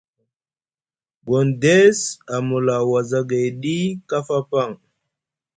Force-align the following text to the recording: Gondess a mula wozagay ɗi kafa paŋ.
Gondess 1.25 1.99
a 2.33 2.35
mula 2.47 2.75
wozagay 2.89 3.47
ɗi 3.61 3.75
kafa 4.09 4.37
paŋ. 4.49 4.69